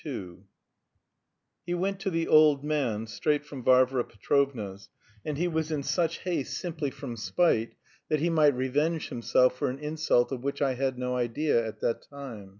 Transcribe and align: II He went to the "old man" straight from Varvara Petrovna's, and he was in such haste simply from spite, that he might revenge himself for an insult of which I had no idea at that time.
II 0.03 0.37
He 1.63 1.75
went 1.75 1.99
to 1.99 2.09
the 2.09 2.27
"old 2.27 2.63
man" 2.63 3.05
straight 3.05 3.45
from 3.45 3.61
Varvara 3.63 4.03
Petrovna's, 4.03 4.89
and 5.23 5.37
he 5.37 5.47
was 5.47 5.71
in 5.71 5.83
such 5.83 6.21
haste 6.23 6.57
simply 6.57 6.89
from 6.89 7.15
spite, 7.15 7.75
that 8.09 8.19
he 8.19 8.31
might 8.31 8.55
revenge 8.55 9.09
himself 9.09 9.55
for 9.55 9.69
an 9.69 9.77
insult 9.77 10.31
of 10.31 10.41
which 10.43 10.59
I 10.59 10.73
had 10.73 10.97
no 10.97 11.15
idea 11.17 11.63
at 11.67 11.81
that 11.81 12.01
time. 12.01 12.49